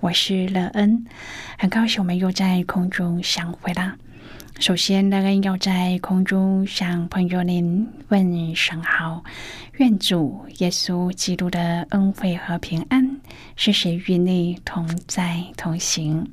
[0.00, 1.06] 我是乐恩，
[1.58, 3.96] 很高兴我们又在空中相会啦。
[4.60, 9.24] 首先，乐恩要在空中向朋友您问声好，
[9.78, 13.20] 愿主耶稣基督的恩惠和平安
[13.56, 16.30] 时时与你同在同行。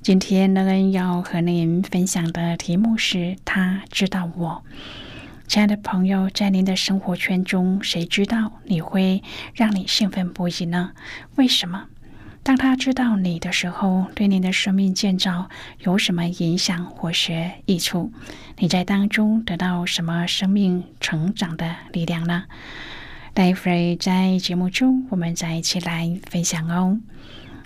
[0.00, 4.64] 今天，乐恩要和您分享的题目是他知道我。
[5.46, 9.22] 亲爱的朋友，在您的生活圈中，谁知道你会
[9.52, 10.92] 让你兴奋不已呢？
[11.36, 11.86] 为什么？
[12.42, 15.48] 当他知道你的时候，对你的生命建造
[15.80, 18.12] 有什么影响或是益处？
[18.56, 22.44] 你在当中得到什么生命成长的力量呢？
[23.34, 26.98] 待会在节目中，我们再一起来分享哦。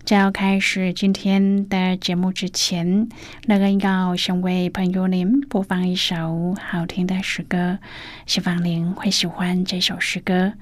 [0.05, 3.09] 在要开始今天的节目之前，
[3.47, 7.79] 那个要先为朋友您播放一首好听的诗歌，
[8.27, 10.53] 希望您会喜欢这首诗歌。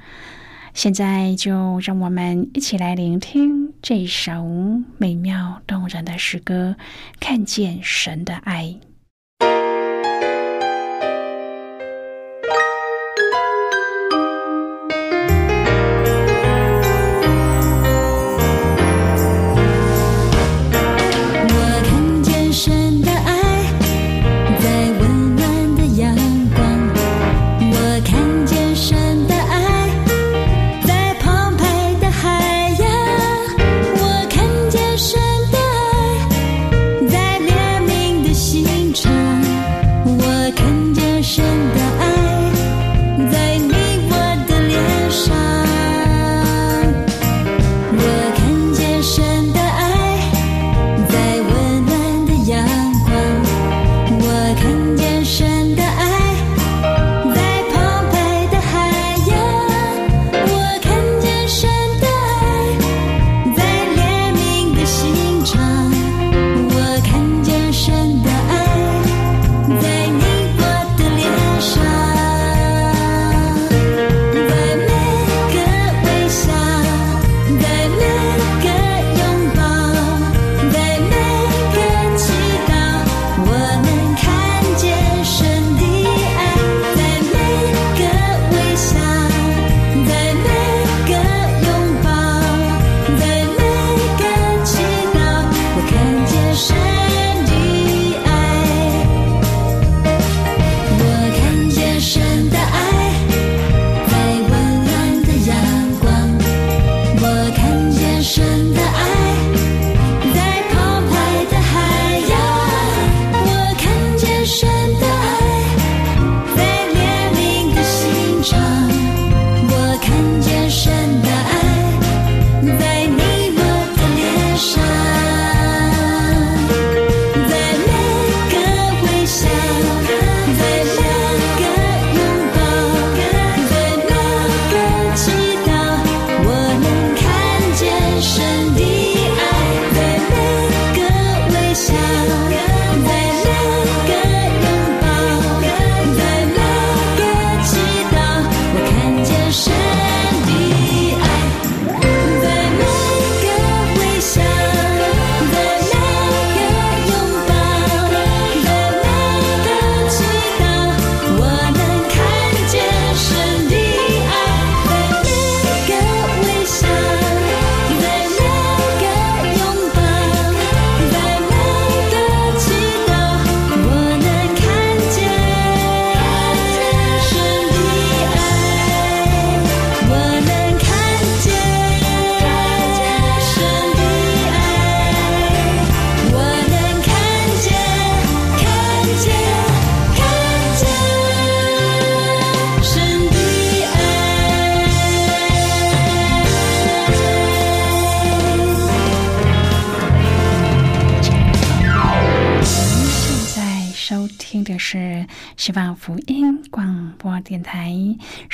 [0.75, 4.45] 现在就让我们一起来聆听这首
[4.99, 6.77] 美妙动人的诗歌，
[7.21, 8.77] 看见神的爱。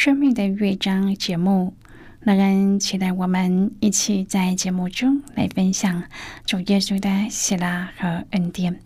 [0.09, 1.75] 生命的乐章》节目。
[2.23, 6.03] 乐人期待我们一起在节目中来分享
[6.47, 8.81] 主耶稣的喜乐和恩典。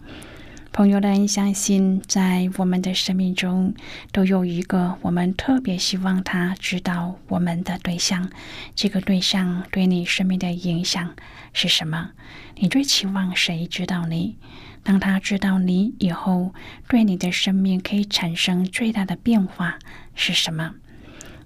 [0.72, 3.72] 朋友们，相信在我们的生命中
[4.10, 8.28] 都有一个我们特别希望他知道我们的对象。
[8.74, 11.14] 这个对象对你生命的影响
[11.52, 12.10] 是什么？
[12.56, 14.38] 你最期望谁知道你？
[14.82, 16.52] 当他知道你以后，
[16.88, 19.78] 对你的生命可以产生最大的变化
[20.16, 20.74] 是什么？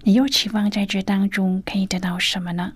[0.07, 2.71] 你又期望在这当中可以得到什么呢？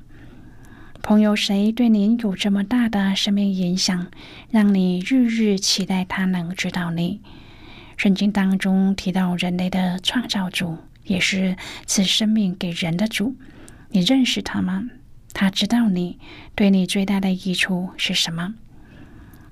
[1.02, 4.08] 朋友，谁对您有这么大的生命影响，
[4.50, 7.22] 让你日日期待他能知道你？
[7.96, 11.56] 圣经当中提到人类的创造主，也是
[11.86, 13.38] 赐生命给人的主。
[13.92, 14.90] 你认识他吗？
[15.32, 16.20] 他知道你，
[16.54, 18.56] 对你最大的益处是什么？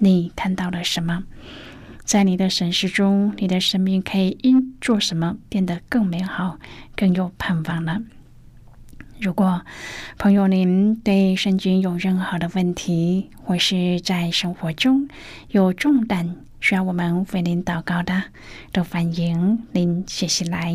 [0.00, 1.24] 你看到了什么？
[2.04, 6.58] 在你的审视中，你的生命可以因做什么变得更美好、
[6.96, 8.02] 更有盼望了？
[9.20, 9.62] 如果
[10.18, 15.08] 朋友您对圣经有任何的问题，或是在生活中
[15.50, 18.24] 有重担需要我们为您祷告的，
[18.72, 20.74] 都欢迎您写信来。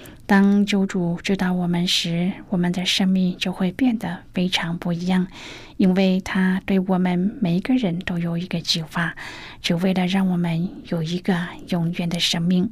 [0.31, 5.27] 当救主知道我们时，我们的生命就会变得非常不一样，
[5.75, 9.13] 因为他对我们每一个人都有一个计划，
[9.61, 12.71] 只为了让我们有一个永远的生命，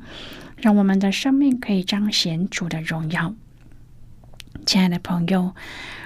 [0.56, 3.36] 让我们的生命可以彰显主的荣耀。
[4.66, 5.54] 亲爱的朋友，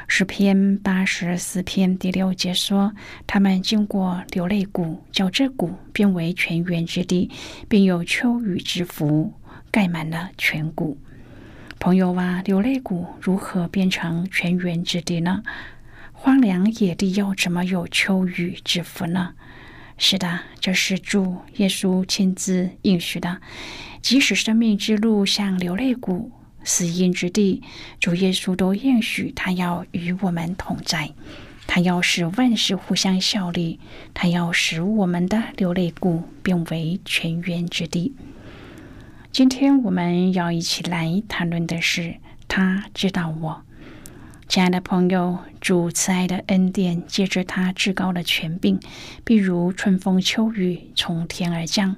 [0.07, 2.95] 诗篇八十四篇第六节说
[3.27, 7.29] ：“他们经过流泪谷，叫这谷变为泉源之地，
[7.69, 9.31] 并有秋雨之福
[9.69, 10.97] 盖满了全谷。”
[11.83, 15.43] 朋友啊，流泪谷如何变成泉源之地呢？
[16.13, 19.33] 荒凉野地又怎么有秋雨之福呢？
[19.97, 23.41] 是的，这是主耶稣亲自应许的。
[24.01, 26.31] 即使生命之路像流泪谷、
[26.63, 27.61] 死荫之地，
[27.99, 31.11] 主耶稣都应许他要与我们同在，
[31.67, 33.81] 他要使万事互相效力，
[34.13, 38.15] 他要使我们的流泪谷变为泉源之地。
[39.33, 43.63] 今天我们要一起来谈论的是，他知道我，
[44.47, 48.79] 亲爱的朋友，主慈爱的恩典，借着他至高的权柄，
[49.23, 51.97] 必如春风秋雨从天而降。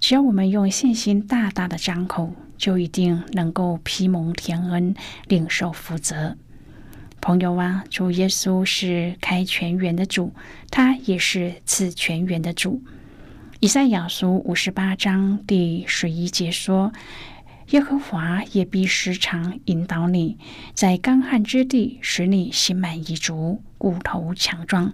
[0.00, 4.94] 只要我们用信心大大的张口，就一定能够披蒙天恩，
[5.26, 6.36] 领受福泽。
[7.22, 10.34] 朋友啊，主耶稣是开泉源的主，
[10.70, 12.82] 他也是赐泉源的主。
[13.60, 16.92] 以赛亚书五十八章第十一节说
[17.72, 20.36] ：“耶和华也必时常引导你，
[20.74, 24.92] 在干旱之地使你心满意足，骨头强壮。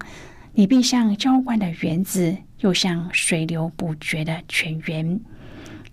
[0.55, 5.19] 你必像浇灌的园子，又像水流不绝的泉源。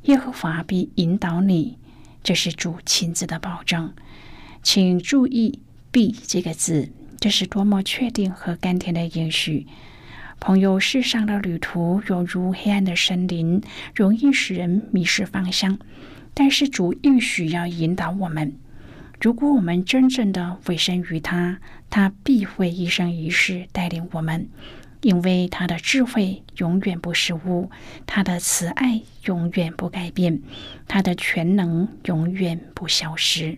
[0.03, 1.79] 耶和华必引导你，
[2.21, 3.91] 这是主亲自的保证。
[4.61, 5.59] 请注意
[5.89, 9.65] ‘必’这个字，这是多么确定和甘甜的应许。”
[10.39, 13.61] 朋友，世上的旅途犹如黑暗的森林，
[13.93, 15.77] 容易使人迷失方向。
[16.33, 18.53] 但是主应许要引导我们。
[19.19, 24.47] 如果我们真正的委身于他，他必会一生一世带领我们，
[25.01, 27.69] 因为他的智慧永远不失误，
[28.05, 30.41] 他的慈爱永远不改变，
[30.87, 33.57] 他的全能永远不消失。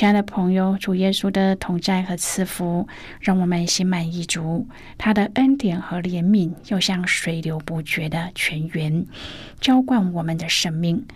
[0.00, 2.88] 亲爱的朋友，主耶稣的同在和赐福，
[3.20, 4.66] 让我们心满意足。
[4.96, 9.04] 他的恩典和怜悯，又像水流不绝的泉源，
[9.60, 11.06] 浇灌我们的生命。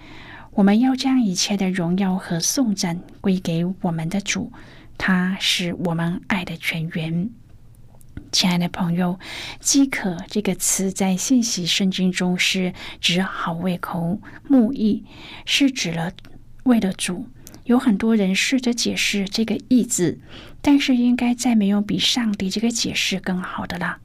[0.51, 4.53] 我们要将一切的荣耀和颂赞归给我们的主，
[4.99, 7.31] 他是我们爱的泉源。
[8.33, 9.19] 亲爱的朋友
[9.61, 15.07] ，“饥渴”这个词在信息圣经中是指好胃口、目意，
[15.47, 16.13] 是指了
[16.65, 17.25] 为了主。
[17.65, 20.19] 有很多人试着解释这个“意”字，
[20.61, 23.99] 但是应该再没有比上帝这个解释更好的了。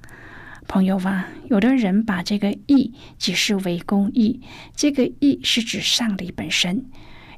[0.67, 4.39] 朋友啊，有的人把这个“义”解释为公义，
[4.75, 6.85] 这个“义”是指上帝本身，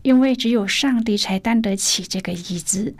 [0.03, 2.95] 因为只有上帝才担得起这个“义”字。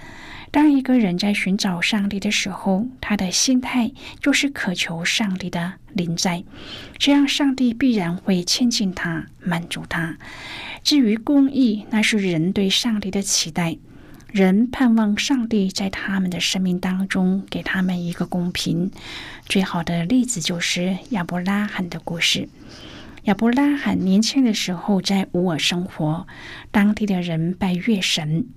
[0.51, 6.43] 当一个人在寻找上帝的时候，他的心态就是渴求上帝的临在，
[6.97, 10.17] 这样上帝必然会亲近他，满足他。
[10.83, 13.77] 至于公义，那是人对上帝的期待。
[14.27, 18.91] 人盼望上帝在他们的生命当中给他们一个公平。
[19.45, 22.47] 最好的例子就是亚伯拉罕的故事。
[23.25, 26.25] 亚伯拉罕年轻的时候在乌尔生活，
[26.71, 28.47] 当地的人拜月神。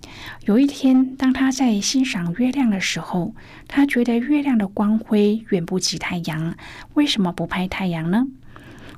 [0.47, 3.35] 有一天，当他在欣赏月亮的时候，
[3.69, 6.57] 他觉得月亮的光辉远不及太阳。
[6.95, 8.27] 为什么不拍太阳呢？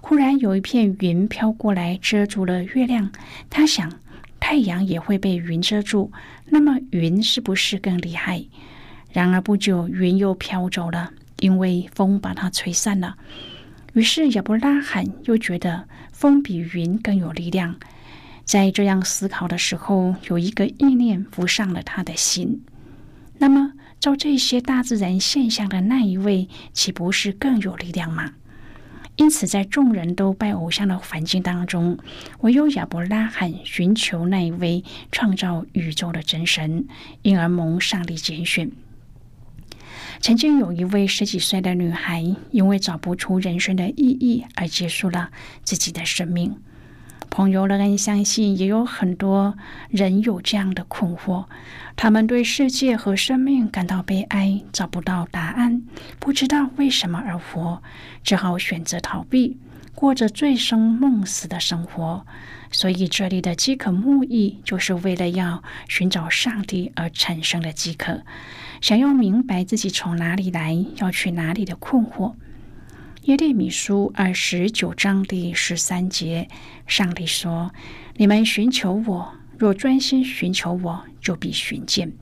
[0.00, 3.10] 忽然有一片云飘过来，遮住了月亮。
[3.50, 3.92] 他想，
[4.38, 6.12] 太阳也会被云遮住。
[6.44, 8.44] 那么云是不是更厉害？
[9.10, 13.16] 然而不久，云又飘走了，因为风把它吹散了。
[13.96, 17.76] 于是亚伯拉罕又觉得风比云更有力量。
[18.44, 22.62] 在这样思考的时候，有一个意念浮上了他的心。
[23.38, 28.34] 那么，照这些大自然现象的那一位，岂不是更有力量吗？
[29.16, 31.98] 因此，在众人都拜偶像的环境当中，
[32.40, 36.86] 唯有亚伯拉罕寻求那一位创造宇宙的真神，
[37.22, 38.70] 因而蒙上帝拣选。
[40.20, 45.30] 曾经有一位十几岁的女孩，因为找不出人生的意义而结束了
[45.62, 46.56] 自己的生命。
[47.28, 49.56] 朋友仍然相信，也有很多
[49.90, 51.44] 人有这样的困惑。
[51.94, 55.82] 他们对世界和生命感到悲哀，找不到答案，
[56.18, 57.82] 不知道为什么而活，
[58.22, 59.58] 只好选择逃避，
[59.94, 62.24] 过着醉生梦死的生活。
[62.70, 68.22] 所以，这里的饥渴慕义，就是为了要寻找上帝而产生的饥渴，
[68.86, 72.36] 想要明白自己从哪里来，要去哪里的困惑。
[73.22, 76.46] 耶利米书二十九章第十三节，
[76.86, 77.72] 上帝说
[78.14, 82.12] ：“你们寻求我。”若专心寻求我，就必寻见。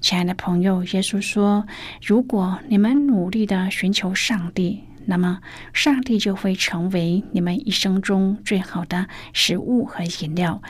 [0.00, 1.66] 亲爱的朋友，耶稣说
[2.00, 5.40] ：“如果你们努力的寻求上帝，那么
[5.72, 10.62] 上帝就会成为你们一生中最好的食物和饮料，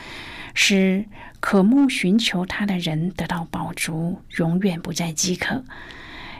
[0.53, 1.05] 使
[1.39, 5.63] 渴慕寻求他的人得到饱足，永远不再饥渴。”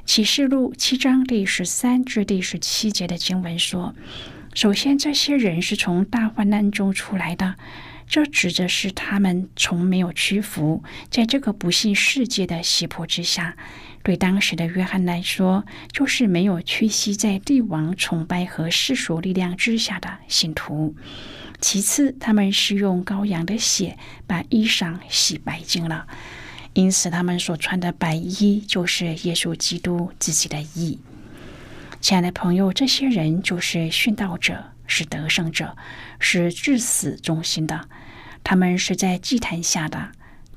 [0.05, 3.95] 启示录七章第十三至第十七节的经文说
[4.53, 7.55] ：“首先，这些人是从大患难中出来的。”
[8.07, 13.57] 这指的是他们从没有屈服，在这个不幸世界的胁迫之下。
[14.05, 20.95] 对当时的约翰来说，就是没有屈膝在帝王崇拜和世俗力量之下的信徒。
[21.59, 23.97] 其次，他们是用羔羊的血
[24.27, 26.05] 把衣裳洗白净了，
[26.73, 30.99] 因此他们所穿的白衣就是耶稣基督自己的衣。
[31.99, 34.65] 亲爱的朋友，这些人就是殉道者。
[34.87, 35.75] 是得胜者，
[36.19, 37.89] 是至死忠心的。
[38.43, 40.11] 他们是在祭坛下的，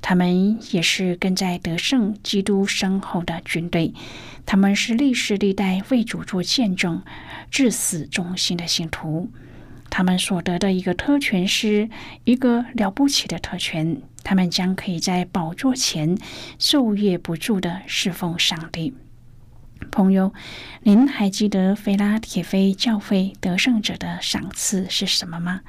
[0.08, 3.92] 他们也是跟在得胜基督身后的军队。
[4.46, 7.02] 他们是历世历代为主做见证、
[7.50, 9.28] 至死忠心的信徒。
[9.90, 11.90] 他们所得的一个特权是
[12.24, 16.16] 一个了不起的特权，他们将可以在宝座前
[16.58, 18.94] 昼夜不住的侍奉上帝。
[19.90, 20.32] 朋友，
[20.84, 25.60] 您还记得菲拉铁菲教会得胜者的赏赐是什么吗？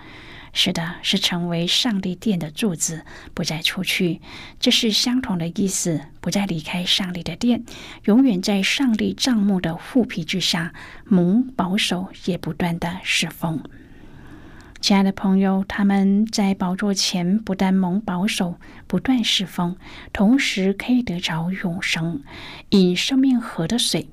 [0.51, 4.21] 是的，是成为上帝殿的柱子，不再出去。
[4.59, 7.63] 这是相同的意思，不再离开上帝的殿，
[8.05, 10.73] 永远在上帝帐幕的护庇之下，
[11.05, 13.63] 蒙保守，也不断的侍奉。
[14.81, 18.55] 亲爱的朋友，他们在宝座前不但蒙保守、
[18.87, 19.75] 不断侍奉，
[20.13, 22.23] 同时可以得着永生，
[22.69, 24.09] 饮生命河的水。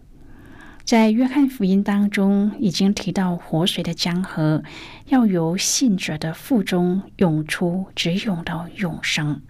[0.86, 4.62] 在约翰福音当中，已经提到活水的江河
[5.06, 9.42] 要由信者的腹中涌出，直涌到永生。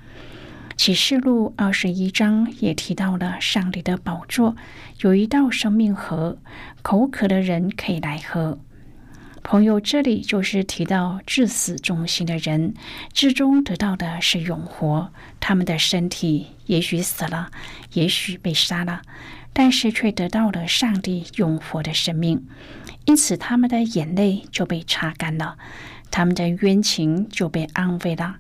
[0.78, 4.57] 启示录二十一章也提到了上帝的宝座
[5.02, 6.38] 有一道生命河，
[6.81, 8.59] 口渴的人可以来喝。
[9.43, 12.73] 朋友，这里就是提到至死忠心的人，
[13.12, 15.12] 最终得到的是永活。
[15.38, 17.50] 他们的身体也许死了，
[17.93, 19.02] 也许被杀了，
[19.59, 22.47] 但是却得到了上帝永活的生命。
[23.07, 25.57] 因此，他们的眼泪就被擦干了，
[26.11, 28.37] 他们的冤情就被安慰了。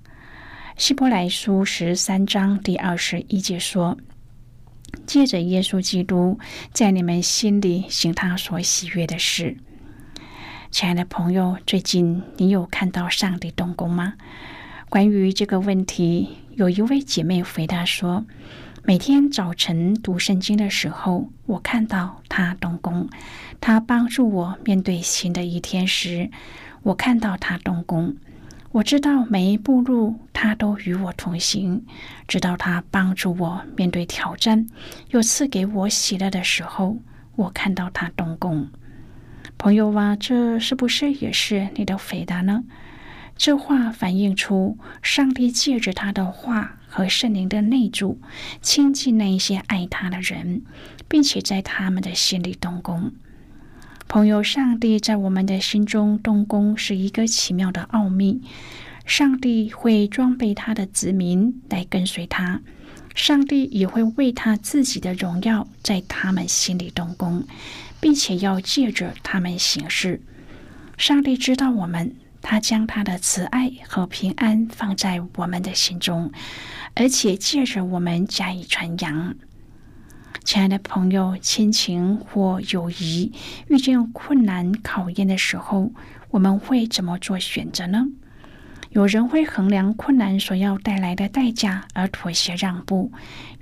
[0.76, 3.96] 希伯来书十三章第二十一节说
[5.06, 6.38] ：“借着耶稣基督，
[6.74, 9.56] 在你们心里行他所喜悦的事。
[10.70, 14.12] 亲爱的朋友，最近你有看到上帝动工吗？
[14.90, 18.26] 关于这个问题，有一位姐妹回答说
[18.88, 23.08] ：“每天早晨读圣经的时候，我看到他动工。
[23.60, 26.30] 他帮助我面对新的一天时，
[26.84, 28.14] 我看到他动工。
[28.70, 31.84] 我知道每一步路他都与我同行，
[32.28, 34.68] 直到他帮助我面对挑战，
[35.10, 36.98] 又赐给我喜乐的时候，
[37.34, 38.68] 我看到他动工。”
[39.58, 42.62] 朋友啊，这是不是也是你的回答呢？
[43.36, 48.18] 这话反映出上帝借着他的话和圣灵的内助，
[48.62, 50.62] 亲近那一些爱他的人，
[51.06, 53.12] 并且在他们的心里动工。
[54.08, 58.40] 朋友，上帝在我们的心中动工是一个奇妙的奥秘。
[59.04, 62.62] 上帝会装备他的子民来跟随他，
[63.14, 67.44] 上帝也会为他自己的荣耀在他们心里动工。
[68.00, 70.20] 并且要借着他们行事。
[70.96, 72.14] 上帝知道我们，
[72.48, 76.30] 他将他的慈爱和平安放在我们的心中，
[76.94, 79.34] 而且借着我们加以传扬。
[80.44, 83.32] 亲爱的朋友，亲情或友谊
[83.66, 85.90] 遇见困难考验的时候，
[86.30, 88.06] 我们会怎么做选择呢？
[88.96, 93.12] 有人会衡量困难所要带来的代价而妥协让步，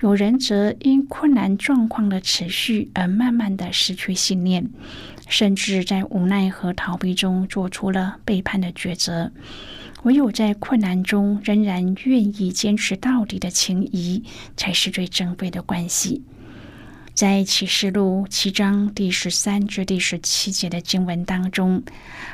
[0.00, 4.70] 有人则因困难状况的持续而慢慢的失去信念，
[5.26, 9.32] 甚至在无奈和逃避中做出了背叛的抉择。
[10.04, 14.22] 唯有在困难中仍然愿意坚持到底的情谊，
[14.56, 16.22] 才是最珍贵的关系。
[17.14, 21.84] 在启示录七章第十三至第十七节的经文当中，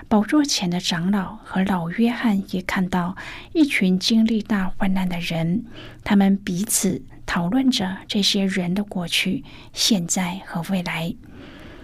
[0.08, 3.14] 宝座前的长老和老约翰也看到
[3.52, 5.66] 一群经历大患难的人，
[6.02, 11.14] 他们彼此讨论着这些人的过去、现在和未来。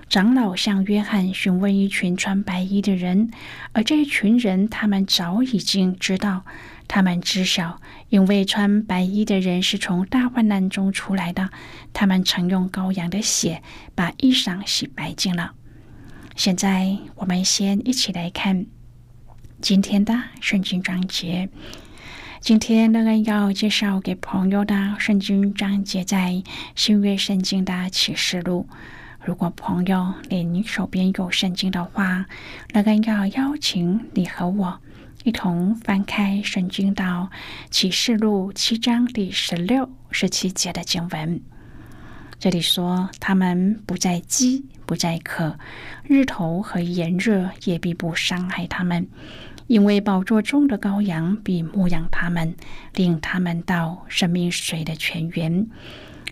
[0.09, 3.31] 长老向约翰询问一群穿白衣的人，
[3.73, 6.45] 而这一群人，他们早已经知道。
[6.89, 11.51] 他们知晓，因为穿白衣的人是从大患难中出来的。
[11.93, 13.61] 他们曾用羔羊的血
[13.97, 15.55] 把衣裳洗白净了。
[16.37, 18.67] 现在，我们先一起来看
[19.61, 21.49] 今天的圣经章节。
[22.41, 26.41] 今天，乐恩要介绍给朋友的圣经章节在
[26.77, 28.69] 新约圣经的启示录。
[29.27, 32.27] 如果朋友你手边有圣经的话，
[32.73, 34.81] 乐恩要邀请你和我。
[35.25, 37.29] 一同翻开圣经到
[37.69, 41.41] 启示录七章第十六、十七节的经文。
[42.39, 45.59] 这里说：“他们不再饥，不再渴，
[46.05, 49.09] 日头和炎热也必不伤害他们，
[49.67, 52.55] 因为宝座中的羔羊必牧养他们，
[52.95, 55.67] 领他们到生命水的泉源。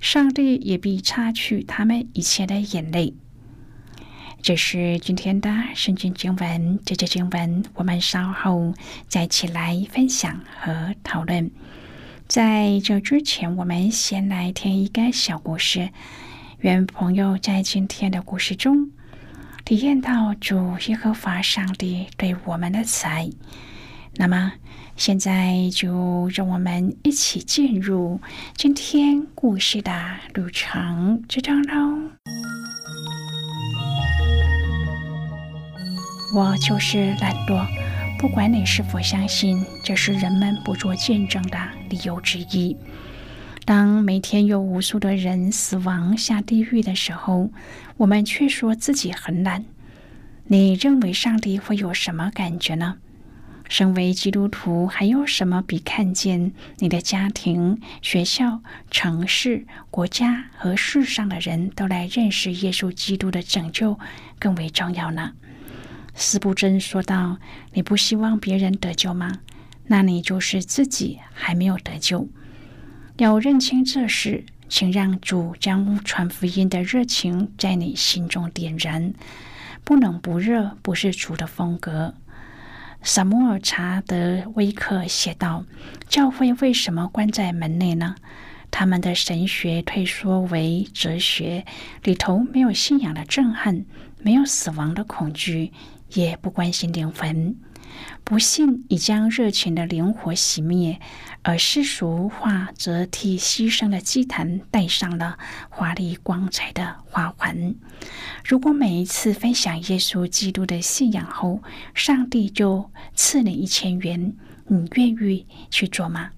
[0.05, 3.15] 上帝也必擦去他们一切的眼泪。”
[4.43, 8.75] 这是今天的圣经经文，这节经文我们稍后
[9.09, 11.51] 再起来分享和讨论。
[12.29, 15.89] 在这之前，我们先来听一个小故事。
[16.59, 18.91] 愿朋友在今天的故事中
[19.65, 23.31] 体验到主耶和华上帝对我们的慈爱。
[24.17, 24.53] 那么，
[24.97, 28.21] 现在就让我们一起进入
[28.57, 29.93] 今天故事的
[30.35, 31.99] 旅程之中喽。
[36.35, 37.67] 我就是懒惰，
[38.19, 41.59] 不管你是否相信，这是人们不做见证的
[41.91, 42.77] 理由之一。
[43.65, 47.51] 当每天有无数的人死亡下地狱的时候，
[47.97, 49.65] 我们却说自己很懒。
[50.47, 52.99] 你认为上帝会有什么感觉呢？
[53.69, 63.99] 身为基督徒，还有什么比看见你的家庭、学校、城市、国家和世上的人都来认识耶稣基督的拯救
[64.39, 65.33] 更为重要呢？
[66.15, 67.39] 斯布真说道
[67.73, 69.41] ：“你不希望别人得救吗？
[69.87, 72.29] 那你就是自己还没有得救。
[73.17, 79.13] 要认清这事，请让主将传福音的热情在你心中点燃。
[79.83, 82.15] 不冷不热不是主的风格。”
[83.07, 85.67] 萨摩尔查德威克写道
[86.09, 88.15] ：“教会为什么关在门内呢？
[88.71, 91.67] 他们的神学退缩为哲学，
[92.03, 93.85] 里头没有信仰的震撼，
[94.23, 95.73] 没有死亡的恐惧。”
[96.15, 97.57] 也不关心灵魂，
[98.23, 101.01] 不信已将热情的灵火熄灭，
[101.47, 107.75] 而世俗化则替牺牲的祭坛戴上了华丽光彩的花环。
[108.43, 111.63] 如果每一次分享耶稣基督的信仰后，
[111.95, 114.33] 上帝就赐你一千元，
[114.67, 116.31] 你愿意去做吗？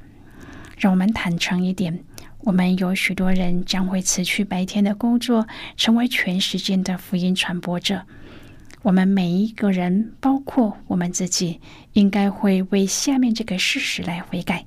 [0.77, 2.05] 让我们坦诚一点，
[2.41, 8.03] 我们有许多人将会辞去白天的工作，成为全时间的福音传播者。
[8.83, 11.61] 我们每一个人，包括我们自己，
[11.93, 14.65] 应该会为下面这个事实来悔改。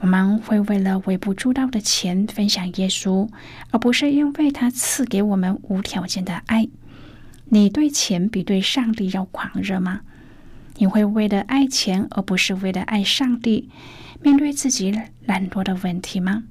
[0.00, 3.28] 我们会为了微不足道的钱分享耶稣，
[3.70, 6.68] 而不是因为他赐给我们无条件的爱。
[7.46, 10.02] 你对钱比对上帝要狂热吗？
[10.76, 13.68] 你会为了爱钱而不是为了爱上帝，
[14.22, 16.44] 面对自己懒惰的问题吗？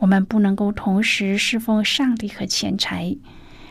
[0.00, 3.16] 我们不能够同时侍奉上帝和钱财，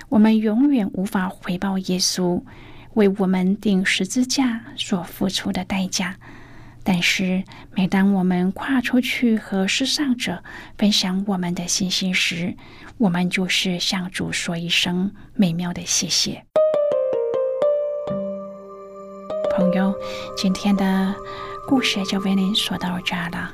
[0.08, 2.42] 我们永远无法回报耶稣
[2.94, 6.16] 为我们钉十字架所付出的代价。
[6.84, 7.44] 但是，
[7.76, 10.44] 每当我们跨出去和世上者
[10.78, 12.56] 分享我们的信心时，
[12.98, 16.44] 我们就是向主说一声美妙的谢谢。
[19.56, 19.94] 朋友，
[20.36, 21.14] 今天的
[21.68, 23.54] 故事就为您说到这了。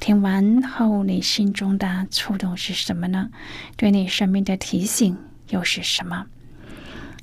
[0.00, 3.30] 听完后，你心中的触动是什么呢？
[3.76, 5.16] 对你生命的提醒
[5.50, 6.26] 又是什么？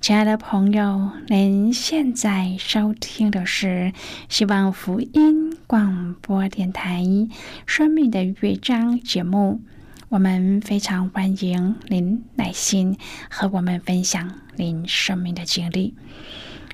[0.01, 3.93] 亲爱的朋友，您现在收听的是
[4.29, 7.03] 希望福音广播电台
[7.67, 9.61] 《生命的乐章》节目。
[10.09, 12.97] 我们非常欢迎您耐心
[13.29, 15.93] 和我们分享您生命的经历。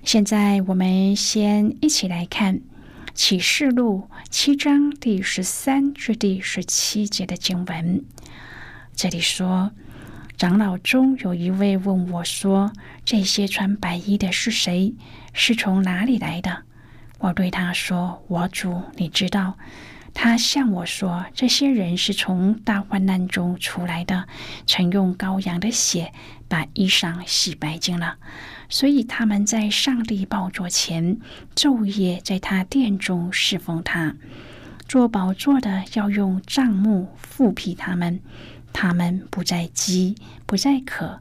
[0.03, 2.61] 现在，我们先一起来看
[3.13, 8.05] 启示录七章第十三至第十七节的经文。
[8.95, 9.73] 这里说。
[10.37, 12.71] 长老中有一位问我说
[13.03, 14.93] ：“这些穿白衣的是谁？
[15.33, 16.65] 是从哪里来的？”
[17.17, 19.57] 我对他说：“我主，你知道。”
[20.13, 24.27] 他向我说：“这些人是从大患难中出来的，
[24.67, 26.13] 曾用羔羊的血
[26.47, 28.17] 把衣裳洗白净了，
[28.69, 31.17] 所以他们在上帝宝座前
[31.55, 34.15] 昼夜在他殿中侍奉他。
[34.87, 38.19] 做宝座的要用帐幕覆庇他们。”
[38.79, 40.13] 他们不再饥，
[40.45, 41.19] 不再渴，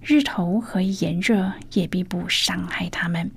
[0.00, 3.30] 日头和炎热也必不伤害他们，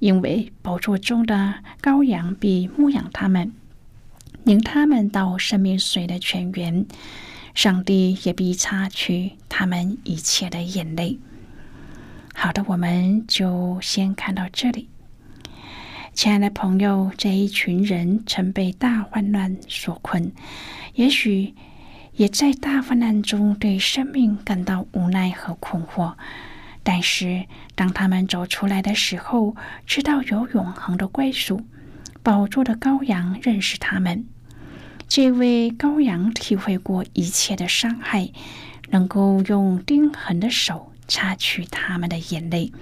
[0.00, 3.52] 因为宝座中的羔羊必牧养他们，
[4.42, 6.86] 领他们到生命水的泉源。
[7.54, 11.20] 上帝也必擦去他们一切的眼泪。
[12.34, 14.88] 好的，我们就先看到这里。
[16.14, 20.32] 亲爱的朋友，这一群人曾被大患难所困，
[20.94, 21.54] 也许。
[22.16, 26.14] 也在大患难中对生命感到无奈和困惑，
[26.84, 31.62] 但是当他们走出来的时候，知道有永恒的归属。
[32.22, 34.24] 宝座的羔羊认识他们，
[35.08, 38.30] 这位羔羊体会过一切的伤害，
[38.90, 42.72] 能够用钉痕的手擦去他们的眼泪。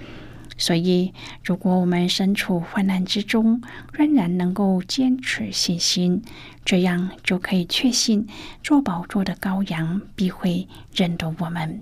[0.63, 6.21] 所以，如果我们身处患难之中，仍然能够坚持信心，
[6.63, 8.25] 这样就可以确信
[8.63, 11.81] 做宝座的羔羊必会认得我们。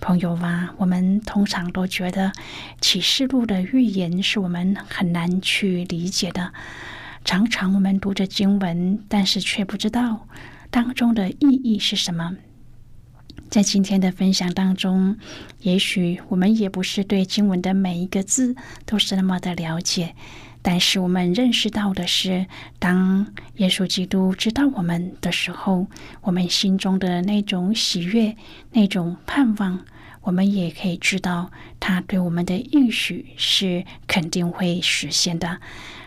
[0.00, 2.32] 朋友啊，我们通常都觉得
[2.80, 6.54] 启示录的预言是我们很难去理解的。
[7.22, 10.26] 常常我们读着经文，但是却不知道
[10.70, 12.34] 当中的意义是什么。
[13.54, 15.16] 在今天的分享当中，
[15.60, 20.16] 也许我们也不是对经文的每一个字都是那么的了解，
[20.60, 22.46] 但是我们认识到的是，
[22.80, 25.86] 当耶稣基督知道我们的时候，
[26.22, 28.34] 我们心中的那种喜悦、
[28.72, 29.84] 那种盼望，
[30.22, 35.60] 我们也可以知道他对我们的应许是肯定会实现的。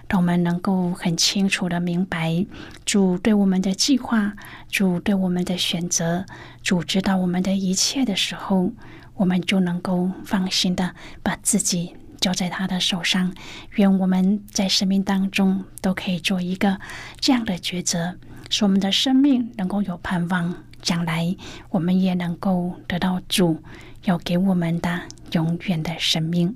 [0.10, 2.46] 让我们能够很清楚的明白
[2.86, 4.34] 主对我们的计划，
[4.70, 6.26] 主对我们的选择，
[6.64, 8.72] 主知道我们的一切的时候，
[9.16, 13.34] 我们就能够放心的把自己交在他的手上。
[13.76, 16.80] 愿我们在生命当中都可以做一个
[17.20, 18.16] 这样的抉择，
[18.50, 21.36] 使我们的生命能够有盼望，将来
[21.70, 23.62] 我们也能够得到主
[24.06, 25.02] 要给我们的
[25.34, 26.56] 永远的生命。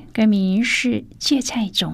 [0.13, 1.93] 歌名是《芥菜种》。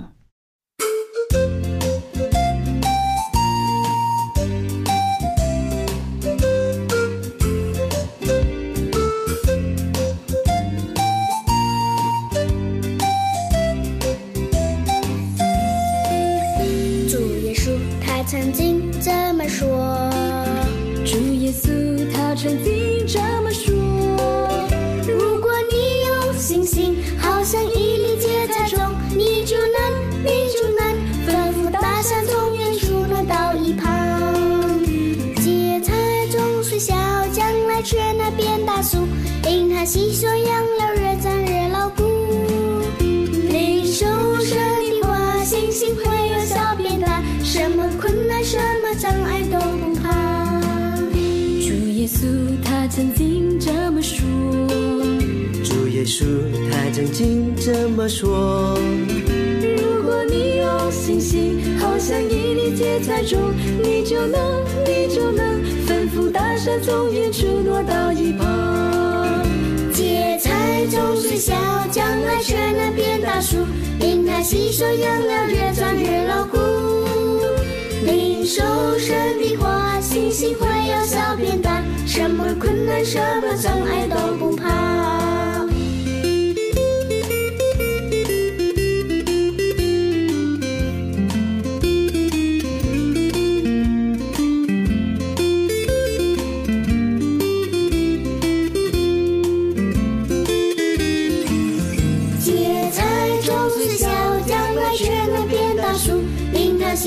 [56.18, 56.30] 主耶
[56.68, 58.76] 稣他曾经这么说。
[59.78, 63.54] 如果你有信心，好像一粒芥菜种，
[63.84, 69.46] 你就能，你就能吩咐大山从远处挪到一旁。
[69.94, 71.54] 芥菜种虽小，
[71.92, 73.58] 将来却能变大树，
[74.00, 76.58] 因它吸收养料越长越牢固。
[78.04, 78.64] 领受
[78.98, 84.47] 神的话，信心会由小变大，什么困难，什么障碍都不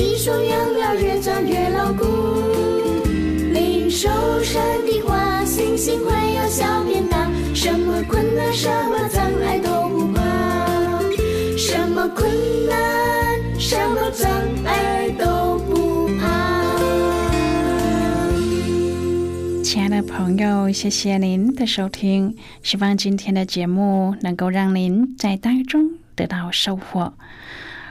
[0.00, 2.04] 因它吸收养料越长越牢固。
[3.52, 4.08] 领受
[4.42, 10.22] 神的话，信心会由小变大，什么困难，什么障碍都不怕，
[11.58, 12.30] 什么困
[12.66, 14.30] 难，什么障
[14.64, 16.24] 碍都不怕。
[19.62, 27.12] 亲爱的朋友，谢谢您的收听，希望今天的节目能够让您在当中得到收获。